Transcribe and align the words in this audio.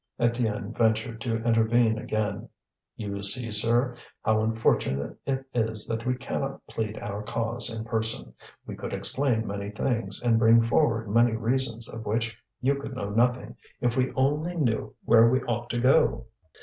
Étienne 0.19 0.75
ventured 0.75 1.21
to 1.21 1.43
intervene 1.43 1.99
again. 1.99 2.49
"You 2.95 3.21
see, 3.21 3.51
sir, 3.51 3.95
how 4.23 4.41
unfortunate 4.41 5.15
it 5.27 5.45
is 5.53 5.85
that 5.85 6.07
we 6.07 6.15
cannot 6.15 6.65
plead 6.65 6.97
our 6.97 7.21
cause 7.21 7.69
in 7.69 7.85
person. 7.85 8.33
We 8.65 8.75
could 8.75 8.93
explain 8.93 9.45
many 9.45 9.69
things, 9.69 10.19
and 10.19 10.39
bring 10.39 10.59
forward 10.59 11.07
many 11.07 11.33
reasons 11.35 11.87
of 11.93 12.03
which 12.07 12.35
you 12.61 12.77
could 12.81 12.95
know 12.95 13.11
nothing, 13.11 13.57
if 13.79 13.95
we 13.95 14.11
only 14.13 14.55
knew 14.55 14.95
where 15.05 15.29
we 15.29 15.39
ought 15.41 15.69
to 15.69 15.79
go." 15.79 16.25